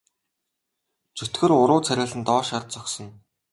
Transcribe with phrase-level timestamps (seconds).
[1.19, 3.13] Чөтгөр уруу царайлан доош харж зогсоно.